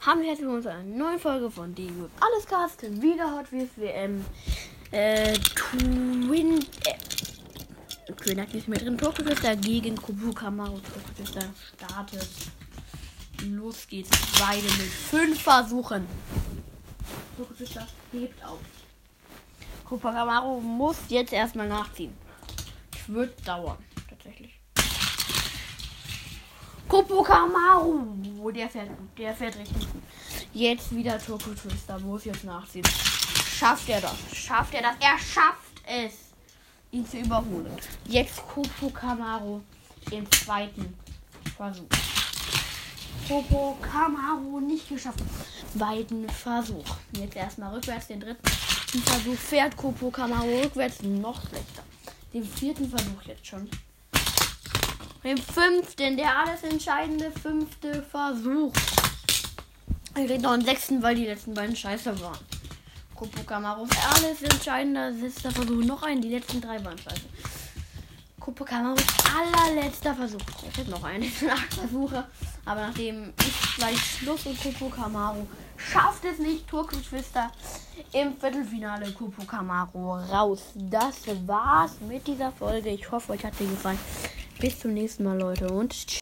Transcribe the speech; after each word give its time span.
haben 0.00 0.20
wir 0.20 0.28
herzlich 0.28 0.62
zu 0.62 0.70
einer 0.70 0.82
neuen 0.82 1.18
Folge 1.18 1.50
von 1.50 1.74
Die 1.74 1.90
Alles 2.20 2.46
Cast. 2.46 2.82
Wieder 3.02 3.32
Hot 3.36 3.50
Wheels 3.50 3.70
WM. 3.76 4.24
Äh, 4.92 5.32
Twin. 5.38 6.64
Äh, 6.84 8.12
Twin 8.12 8.40
hat 8.40 8.54
nicht 8.54 8.68
mehr 8.68 8.78
drin. 8.78 8.96
Tokyo 8.96 9.24
Twister 9.24 9.56
gegen 9.56 9.96
Kubu 9.96 10.32
Kamaru. 10.32 10.78
Tokyo 10.78 11.42
startet. 11.76 12.28
Los 13.50 13.86
geht's. 13.88 14.10
Beide 14.38 14.62
mit 14.62 14.72
fünf 15.10 15.42
Versuchen. 15.42 16.06
Tokyo 17.36 17.54
Twister 17.56 17.86
hebt 18.12 18.44
auf. 18.44 18.60
Kubu 19.84 20.08
Kamaru 20.08 20.60
muss 20.60 20.96
jetzt 21.08 21.32
erstmal 21.32 21.68
nachziehen. 21.68 22.16
Es 22.94 23.08
wird 23.12 23.46
dauern. 23.46 23.78
Tatsächlich. 24.08 24.58
Kupu 26.88 27.22
Kamaru. 27.22 28.16
Der 28.54 28.70
fährt 28.70 28.88
gut. 28.88 29.18
Der 29.18 29.34
fährt 29.34 29.56
richtig 29.56 29.92
gut. 29.92 30.02
Jetzt 30.52 30.94
wieder 30.94 31.18
Turbo 31.18 31.50
Twister. 31.50 31.98
Muss 31.98 32.24
jetzt 32.24 32.44
nachziehen. 32.44 32.84
Schafft 33.58 33.88
er 33.88 34.00
das? 34.00 34.14
Schafft 34.32 34.74
er 34.74 34.82
das? 34.82 34.94
Er 35.00 35.18
schafft 35.18 35.82
es, 35.84 36.12
ihn 36.92 37.04
zu 37.04 37.18
überholen. 37.18 37.76
Jetzt 38.06 38.36
Kupu 38.46 38.90
Kamaru 38.90 39.60
im 40.12 40.30
zweiten 40.30 40.94
Versuch. 41.56 41.88
Kupu 43.26 43.74
Kamaru 43.82 44.60
nicht 44.60 44.88
geschafft. 44.88 45.18
Zweiten 45.76 46.28
Versuch. 46.28 46.84
Jetzt 47.16 47.36
erstmal 47.36 47.74
rückwärts 47.74 48.06
den 48.06 48.20
dritten 48.20 48.48
Versuch. 49.04 49.36
Fährt 49.36 49.76
Kupu 49.76 50.10
Kamaru 50.10 50.62
rückwärts 50.62 51.02
noch 51.02 51.40
schlechter. 51.40 51.82
Den 52.32 52.44
vierten 52.44 52.88
Versuch 52.88 53.22
jetzt 53.26 53.46
schon. 53.46 53.68
Den 55.24 55.36
fünften, 55.36 56.16
der 56.16 56.38
alles 56.38 56.62
entscheidende 56.62 57.30
fünfte 57.32 58.02
Versuch. 58.04 58.72
Ich 60.16 60.30
rede 60.30 60.42
noch 60.42 60.52
einen 60.52 60.64
sechsten, 60.64 61.02
weil 61.02 61.16
die 61.16 61.26
letzten 61.26 61.54
beiden 61.54 61.74
scheiße 61.74 62.20
waren. 62.20 62.38
Kupo 63.14 63.42
Kamaros 63.42 63.88
alles 64.14 64.42
entscheidender 64.42 65.12
sechster 65.12 65.50
Versuch. 65.50 65.84
Noch 65.84 66.02
einen, 66.04 66.22
die 66.22 66.28
letzten 66.28 66.60
drei 66.60 66.82
waren 66.84 66.96
scheiße. 66.96 67.22
Kupo 68.38 68.64
Kamaros 68.64 69.02
allerletzter 69.36 70.14
Versuch. 70.14 70.40
Es 70.68 70.74
gibt 70.74 70.88
noch 70.88 71.02
einen, 71.02 71.24
acht 71.50 71.74
Versuche. 71.74 72.24
Aber 72.64 72.86
nachdem 72.86 73.32
ist 73.38 73.76
gleich 73.76 73.98
Schluss 73.98 74.46
und 74.46 74.60
Kupo 74.62 74.88
Kamaru 74.88 75.46
schafft 75.76 76.24
es 76.26 76.38
nicht. 76.38 76.68
Turko 76.68 76.96
Twister 76.96 77.50
im 78.12 78.36
Viertelfinale 78.36 79.10
Kupo 79.10 79.44
Kamaru 79.44 80.12
raus. 80.12 80.62
Das 80.76 81.22
war's 81.46 81.96
mit 82.08 82.24
dieser 82.26 82.52
Folge. 82.52 82.90
Ich 82.90 83.10
hoffe, 83.10 83.32
euch 83.32 83.44
hat 83.44 83.56
sie 83.56 83.66
gefallen. 83.66 83.98
Bis 84.60 84.80
zum 84.80 84.92
nächsten 84.92 85.22
Mal, 85.22 85.38
Leute. 85.38 85.68
Und 85.68 85.92
tschüss. 85.92 86.16